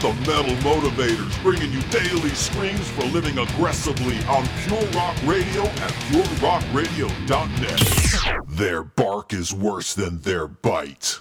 [0.00, 5.64] got the Metal Motivators bringing you daily screams for living aggressively on Pure Rock Radio
[5.64, 8.48] at purerockradio.net.
[8.48, 11.18] Their bark is worse than their bite.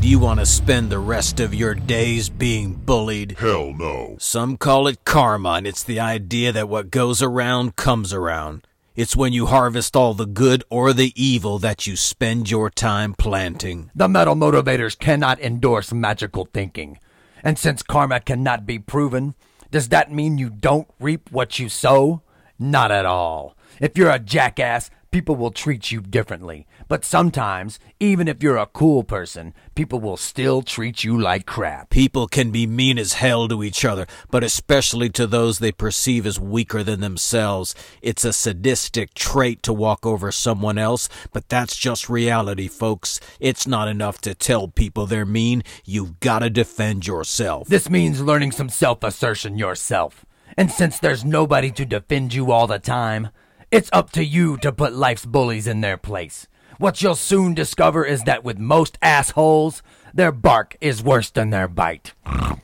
[0.00, 3.36] Do you want to spend the rest of your days being bullied?
[3.38, 4.16] Hell no.
[4.18, 8.66] Some call it karma, and it's the idea that what goes around comes around.
[8.94, 13.14] It's when you harvest all the good or the evil that you spend your time
[13.14, 13.90] planting.
[13.94, 16.98] The metal motivators cannot endorse magical thinking.
[17.42, 19.34] And since karma cannot be proven,
[19.70, 22.22] does that mean you don't reap what you sow?
[22.58, 23.56] Not at all.
[23.80, 26.66] If you're a jackass, people will treat you differently.
[26.88, 31.90] But sometimes, even if you're a cool person, people will still treat you like crap.
[31.90, 36.26] People can be mean as hell to each other, but especially to those they perceive
[36.26, 37.74] as weaker than themselves.
[38.02, 43.20] It's a sadistic trait to walk over someone else, but that's just reality, folks.
[43.40, 45.62] It's not enough to tell people they're mean.
[45.84, 47.68] You've gotta defend yourself.
[47.68, 50.24] This means learning some self assertion yourself.
[50.56, 53.28] And since there's nobody to defend you all the time,
[53.70, 56.46] it's up to you to put life's bullies in their place.
[56.78, 59.82] What you'll soon discover is that with most assholes,
[60.14, 62.12] their bark is worse than their bite.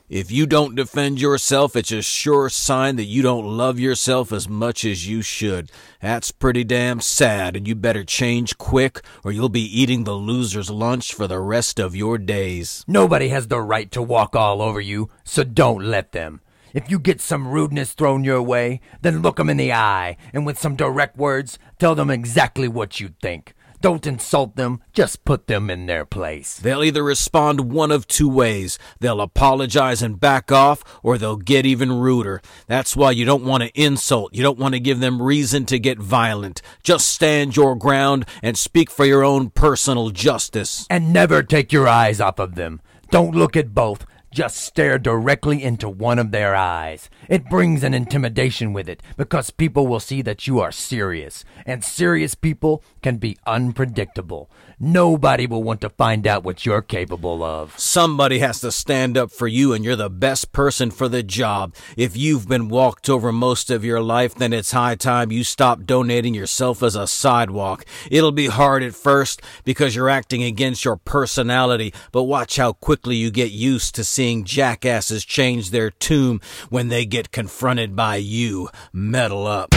[0.08, 4.48] If you don't defend yourself, it's a sure sign that you don't love yourself as
[4.48, 5.70] much as you should.
[6.00, 10.70] That's pretty damn sad, and you better change quick, or you'll be eating the loser's
[10.70, 12.84] lunch for the rest of your days.
[12.86, 16.40] Nobody has the right to walk all over you, so don't let them.
[16.74, 20.44] If you get some rudeness thrown your way, then look 'em in the eye, and
[20.44, 23.54] with some direct words, tell them exactly what you think.
[23.80, 26.56] Don't insult them, just put them in their place.
[26.56, 28.76] They'll either respond one of two ways.
[28.98, 32.40] They'll apologize and back off, or they'll get even ruder.
[32.66, 34.34] That's why you don't want to insult.
[34.34, 36.60] You don't want to give them reason to get violent.
[36.82, 40.86] Just stand your ground and speak for your own personal justice.
[40.90, 42.80] And never take your eyes off of them.
[43.10, 44.06] Don't look at both.
[44.34, 47.08] Just stare directly into one of their eyes.
[47.28, 51.84] It brings an intimidation with it because people will see that you are serious, and
[51.84, 54.50] serious people can be unpredictable.
[54.80, 57.78] Nobody will want to find out what you're capable of.
[57.78, 61.72] Somebody has to stand up for you, and you're the best person for the job.
[61.96, 65.84] If you've been walked over most of your life, then it's high time you stop
[65.84, 67.84] donating yourself as a sidewalk.
[68.10, 73.14] It'll be hard at first because you're acting against your personality, but watch how quickly
[73.14, 76.40] you get used to seeing jackasses change their tune
[76.70, 78.70] when they get confronted by you.
[78.90, 79.68] Metal up.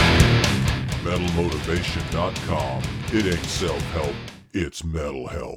[1.04, 2.82] MetalMotivation.com.
[3.12, 4.14] It ain't self help,
[4.54, 5.56] it's metal help.